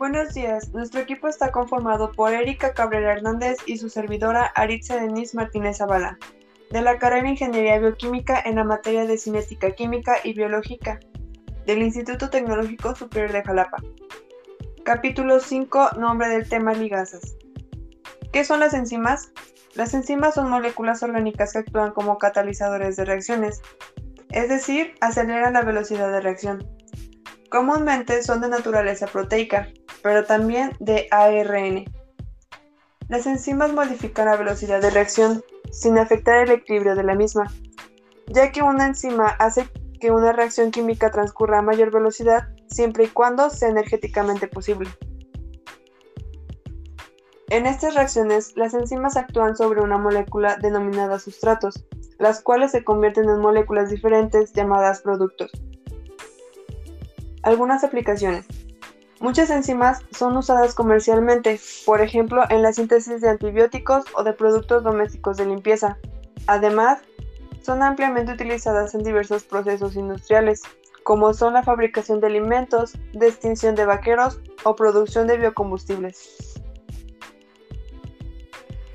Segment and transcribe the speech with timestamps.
[0.00, 5.36] Buenos días, nuestro equipo está conformado por Erika Cabrera Hernández y su servidora Aritza Denise
[5.36, 6.16] Martínez Zavala,
[6.70, 11.00] de la carrera de Ingeniería Bioquímica en la materia de Cinética Química y Biológica,
[11.66, 13.76] del Instituto Tecnológico Superior de Jalapa.
[14.86, 17.36] Capítulo 5, nombre del tema ligazas.
[18.32, 19.32] ¿Qué son las enzimas?
[19.74, 23.60] Las enzimas son moléculas orgánicas que actúan como catalizadores de reacciones,
[24.30, 26.66] es decir, aceleran la velocidad de reacción.
[27.50, 29.68] Comúnmente son de naturaleza proteica,
[30.02, 31.84] pero también de ARN.
[33.08, 37.52] Las enzimas modifican la velocidad de reacción sin afectar el equilibrio de la misma,
[38.28, 39.68] ya que una enzima hace
[40.00, 44.88] que una reacción química transcurra a mayor velocidad siempre y cuando sea energéticamente posible.
[47.50, 51.84] En estas reacciones, las enzimas actúan sobre una molécula denominada sustratos,
[52.18, 55.50] las cuales se convierten en moléculas diferentes llamadas productos.
[57.42, 58.46] Algunas aplicaciones.
[59.20, 64.82] Muchas enzimas son usadas comercialmente, por ejemplo en la síntesis de antibióticos o de productos
[64.82, 65.98] domésticos de limpieza.
[66.46, 67.00] Además,
[67.60, 70.62] son ampliamente utilizadas en diversos procesos industriales,
[71.02, 76.58] como son la fabricación de alimentos, de extinción de vaqueros o producción de biocombustibles.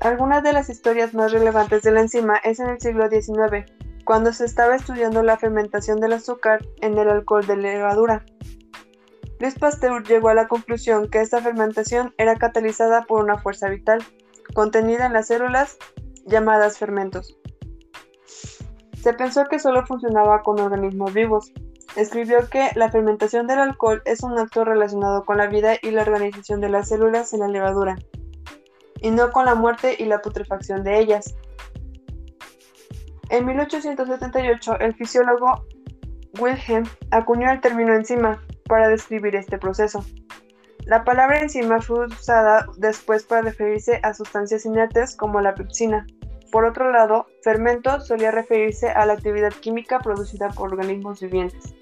[0.00, 3.64] Algunas de las historias más relevantes de la enzima es en el siglo XIX,
[4.04, 8.24] cuando se estaba estudiando la fermentación del azúcar en el alcohol de levadura.
[9.40, 14.04] Luis Pasteur llegó a la conclusión que esta fermentación era catalizada por una fuerza vital,
[14.52, 15.78] contenida en las células,
[16.26, 17.38] llamadas fermentos.
[19.02, 21.54] Se pensó que solo funcionaba con organismos vivos.
[21.96, 26.02] Escribió que la fermentación del alcohol es un acto relacionado con la vida y la
[26.02, 27.96] organización de las células en la levadura,
[29.00, 31.34] y no con la muerte y la putrefacción de ellas.
[33.30, 35.64] En 1878, el fisiólogo
[36.38, 40.04] Wilhelm acuñó el término enzima, para describir este proceso.
[40.86, 46.06] La palabra enzima fue usada después para referirse a sustancias inertes como la pepsina.
[46.52, 51.74] Por otro lado, fermento solía referirse a la actividad química producida por organismos vivientes.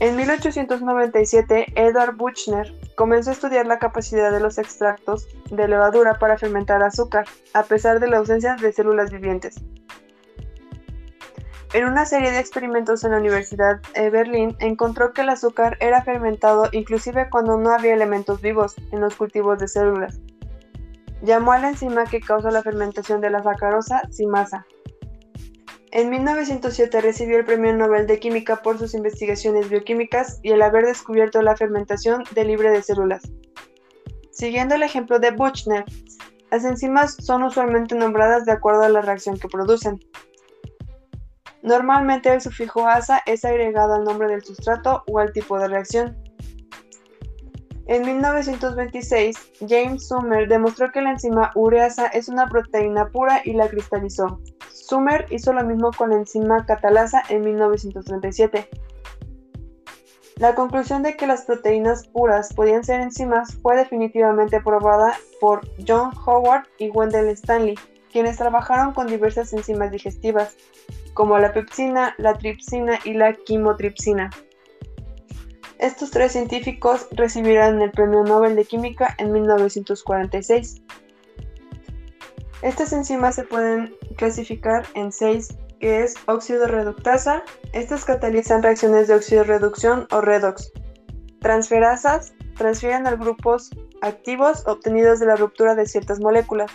[0.00, 6.36] En 1897, Edward Buchner comenzó a estudiar la capacidad de los extractos de levadura para
[6.38, 9.60] fermentar azúcar, a pesar de la ausencia de células vivientes.
[11.74, 16.04] En una serie de experimentos en la Universidad de Berlín encontró que el azúcar era
[16.04, 20.20] fermentado inclusive cuando no había elementos vivos en los cultivos de células.
[21.22, 24.64] Llamó a la enzima que causa la fermentación de la sacarosa simasa.
[25.90, 30.86] En 1907 recibió el Premio Nobel de Química por sus investigaciones bioquímicas y el haber
[30.86, 33.22] descubierto la fermentación de libre de células.
[34.30, 35.84] Siguiendo el ejemplo de Buchner,
[36.52, 39.98] las enzimas son usualmente nombradas de acuerdo a la reacción que producen.
[41.64, 46.14] Normalmente el sufijo asa es agregado al nombre del sustrato o al tipo de reacción.
[47.86, 49.34] En 1926,
[49.66, 54.40] James Sumer demostró que la enzima ureasa es una proteína pura y la cristalizó.
[54.70, 58.68] Sumer hizo lo mismo con la enzima catalasa en 1937.
[60.36, 66.10] La conclusión de que las proteínas puras podían ser enzimas fue definitivamente probada por John
[66.26, 67.76] Howard y Wendell Stanley,
[68.12, 70.56] quienes trabajaron con diversas enzimas digestivas,
[71.14, 74.30] como la pepsina, la tripsina y la quimotripsina.
[75.78, 80.82] Estos tres científicos recibirán el Premio Nobel de Química en 1946.
[82.62, 87.42] Estas enzimas se pueden clasificar en seis, que es óxido reductasa.
[87.72, 90.72] Estas catalizan reacciones de oxidorreducción o redox.
[91.40, 93.70] Transferasas transfieren a grupos
[94.00, 96.70] activos obtenidos de la ruptura de ciertas moléculas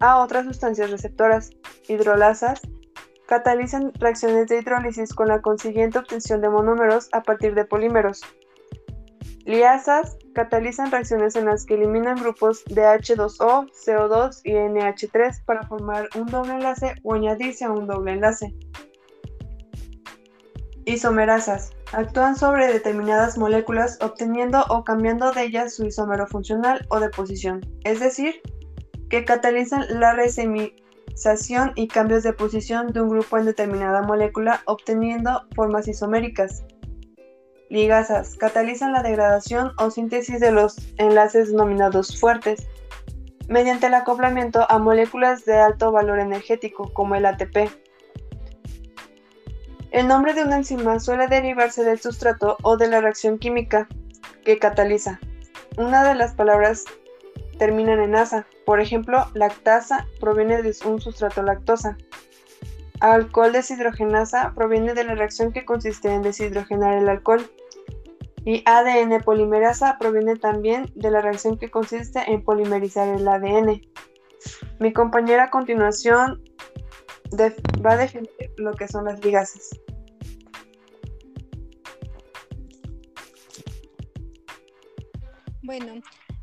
[0.00, 1.50] a otras sustancias receptoras.
[1.86, 2.60] Hidrolasas
[3.28, 8.22] catalizan reacciones de hidrólisis con la consiguiente obtención de monómeros a partir de polímeros.
[9.44, 16.08] Liasas catalizan reacciones en las que eliminan grupos de H2O, CO2 y NH3 para formar
[16.16, 18.54] un doble enlace o añadirse a un doble enlace.
[20.86, 27.10] Isomerasas actúan sobre determinadas moléculas obteniendo o cambiando de ellas su isómero funcional o de
[27.10, 28.40] posición, es decir,
[29.10, 30.14] que catalizan la
[31.74, 36.62] y cambios de posición de un grupo en determinada molécula obteniendo formas isoméricas.
[37.70, 42.68] Ligasas catalizan la degradación o síntesis de los enlaces denominados fuertes
[43.48, 47.68] mediante el acoplamiento a moléculas de alto valor energético como el ATP.
[49.90, 53.88] El nombre de una enzima suele derivarse del sustrato o de la reacción química
[54.44, 55.18] que cataliza.
[55.76, 56.84] Una de las palabras
[57.58, 58.46] terminan en asa.
[58.64, 61.96] Por ejemplo, lactasa proviene de un sustrato lactosa.
[63.00, 67.48] Alcohol deshidrogenasa proviene de la reacción que consiste en deshidrogenar el alcohol.
[68.44, 73.82] Y ADN polimerasa proviene también de la reacción que consiste en polimerizar el ADN.
[74.78, 76.42] Mi compañera a continuación
[77.84, 79.78] va a definir lo que son las ligasas.
[85.62, 86.00] Bueno,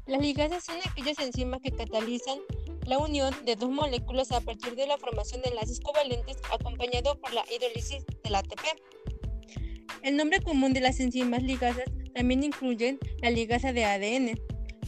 [0.08, 2.40] las ligasas son aquellas enzimas que catalizan
[2.86, 7.34] la unión de dos moléculas a partir de la formación de enlaces covalentes acompañado por
[7.34, 8.62] la hidrólisis del ATP.
[10.04, 14.40] El nombre común de las enzimas ligasas también incluye la ligasa de ADN,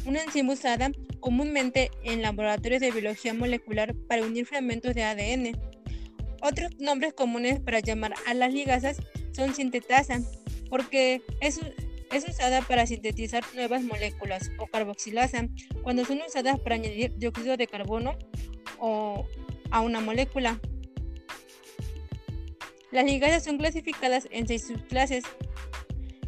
[0.05, 5.59] una enzima usada comúnmente en laboratorios de biología molecular para unir fragmentos de ADN.
[6.41, 8.97] Otros nombres comunes para llamar a las ligasas
[9.31, 10.21] son sintetasa,
[10.69, 11.59] porque es,
[12.11, 15.47] es usada para sintetizar nuevas moléculas, o carboxilasa,
[15.83, 18.17] cuando son usadas para añadir dióxido de carbono
[18.79, 19.25] o
[19.71, 20.59] a una molécula.
[22.91, 25.25] Las ligasas son clasificadas en seis subclases.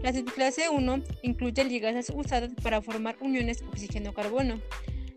[0.01, 4.61] La subclase 1 incluye ligasas usadas para formar uniones oxígeno-carbono.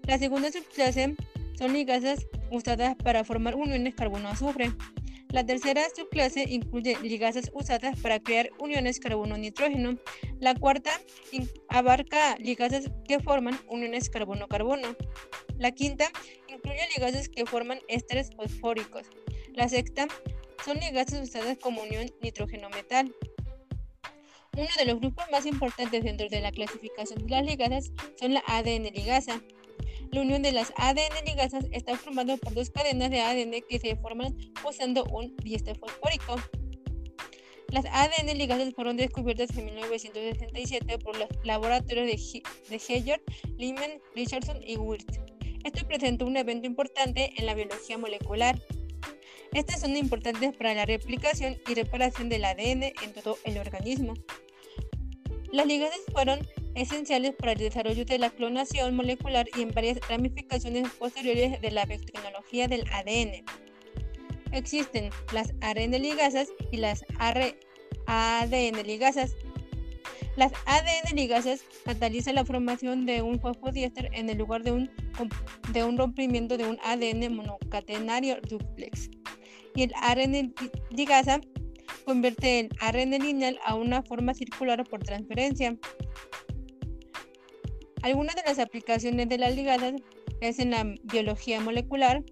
[0.05, 1.17] La segunda subclase
[1.59, 4.73] son ligasas usadas para formar uniones carbono-azufre.
[5.31, 9.99] La tercera subclase incluye ligasas usadas para crear uniones carbono-nitrógeno.
[10.43, 10.91] La cuarta
[11.69, 14.97] abarca ligasas que forman uniones carbono-carbono.
[15.57, 16.11] La quinta
[16.49, 19.07] incluye ligasas que forman ésteres fosfóricos.
[19.55, 20.09] La sexta
[20.65, 23.15] son ligasas usadas como unión nitrógeno-metal.
[24.57, 28.43] Uno de los grupos más importantes dentro de la clasificación de las ligasas son la
[28.49, 29.41] ADN ligasa.
[30.11, 33.95] La unión de las ADN ligasas está formada por dos cadenas de ADN que se
[33.95, 34.37] forman
[34.69, 36.35] usando un diéster fosfórico.
[37.73, 43.23] Las ADN ligasas fueron descubiertas en 1967 por los laboratorios de, de Heyer,
[43.57, 45.17] Lyman, Richardson y Wirth.
[45.65, 48.61] Esto presentó un evento importante en la biología molecular.
[49.55, 54.13] Estas son importantes para la replicación y reparación del ADN en todo el organismo.
[55.51, 60.91] Las ligasas fueron esenciales para el desarrollo de la clonación molecular y en varias ramificaciones
[60.91, 63.47] posteriores de la biotecnología del ADN.
[64.53, 67.05] Existen las ARN ligasas y las
[68.07, 69.35] ADN ligasas.
[70.37, 74.91] Las ADN ligasas catalizan la formación de un fosfodiéster en el lugar de un,
[75.73, 79.11] de un rompimiento de un ADN monocatenario duplex.
[79.75, 80.55] Y el ARN
[80.91, 81.41] ligasa
[82.05, 85.77] convierte el ARN lineal a una forma circular por transferencia.
[88.03, 89.95] Algunas de las aplicaciones de las ligasas
[90.41, 92.23] es en la biología molecular.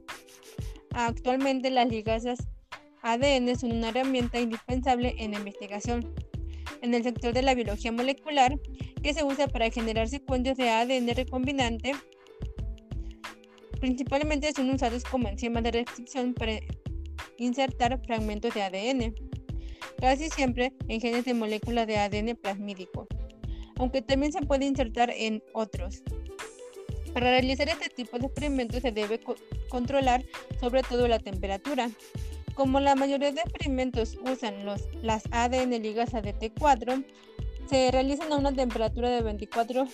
[0.93, 2.39] Actualmente las ligasas
[3.03, 6.15] ADN son una herramienta indispensable en la investigación
[6.83, 8.59] en el sector de la biología molecular
[9.03, 11.93] que se usa para generar secuencias de ADN recombinante.
[13.81, 16.59] Principalmente son usados como enzimas de restricción para
[17.39, 19.15] insertar fragmentos de ADN,
[19.99, 23.07] casi siempre en genes de moléculas de ADN plasmídico
[23.81, 26.03] aunque también se puede insertar en otros.
[27.13, 29.21] Para realizar este tipo de experimentos se debe
[29.69, 30.25] controlar
[30.61, 31.91] sobre todo la temperatura.
[32.55, 34.65] Como la mayoría de experimentos usan
[35.03, 37.05] las ADN ligasa de T4,
[37.67, 39.87] se realizan a una temperatura de 24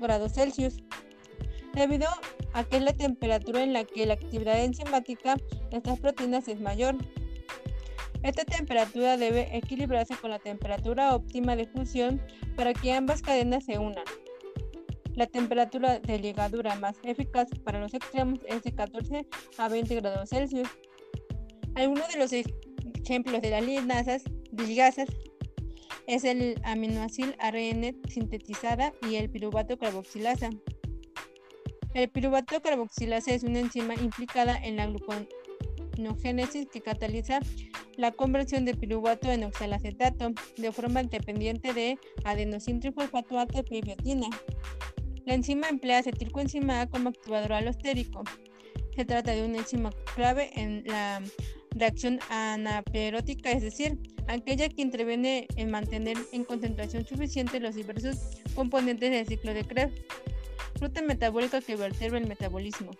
[0.00, 0.76] grados Celsius,
[1.74, 2.08] debido
[2.52, 5.36] a que es la temperatura en la que la actividad enzimática
[5.70, 6.96] de estas proteínas es mayor.
[8.22, 12.20] Esta temperatura debe equilibrarse con la temperatura óptima de fusión
[12.56, 14.04] para que ambas cadenas se unan.
[15.16, 20.28] La temperatura de ligadura más eficaz para los extremos es de 14 a 20 grados
[20.28, 20.68] Celsius.
[21.74, 25.08] Algunos de los ejemplos de las ligasas, ligasas
[26.06, 30.50] es el aminoácido ARN sintetizada y el piruvato carboxilasa.
[31.94, 37.40] El piruvato carboxilasa es una enzima implicada en la gluconeogénesis que cataliza
[37.96, 43.72] la conversión de piruvato en oxalacetato de forma independiente de adenosíntrifosfato ATP
[44.04, 44.20] y.
[45.26, 48.22] La enzima emplea acetilcoenzima A como activador alostérico.
[48.94, 51.20] Se trata de una enzima clave en la
[51.72, 59.10] reacción anaplerótica, es decir, aquella que interviene en mantener en concentración suficiente los diversos componentes
[59.10, 60.00] del ciclo de Krebs,
[60.80, 62.92] ruta metabólica que vertebra el metabolismo.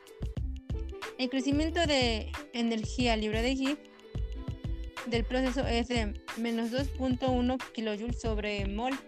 [1.18, 3.78] El crecimiento de energía libre de GIF
[5.06, 8.98] del proceso es de menos 2.1 kJ sobre mol.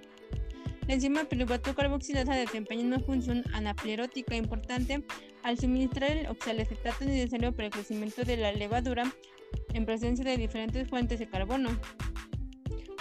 [0.89, 5.05] La enzima piruvato carboxilasa desempeña una función anaplerótica importante
[5.43, 9.05] al suministrar el oxalacetato necesario para el crecimiento de la levadura
[9.75, 11.79] en presencia de diferentes fuentes de carbono.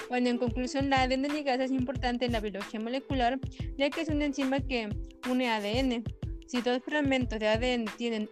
[0.10, 3.40] Bueno, en conclusión, la ADN ligasa es importante en la biología molecular,
[3.78, 4.90] ya que es una enzima que
[5.30, 6.04] une ADN.
[6.46, 8.30] Si dos fragmentos de ADN tienen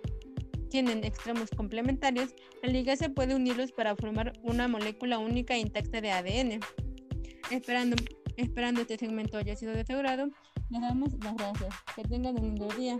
[0.69, 6.11] tienen extremos complementarios, la ligasa puede unirlos para formar una molécula única e intacta de
[6.11, 6.59] ADN.
[7.49, 7.95] Esperando
[8.37, 9.83] Esperando este segmento haya sido de
[10.69, 11.73] les damos las gracias.
[11.95, 12.99] Que tengan un lindo día.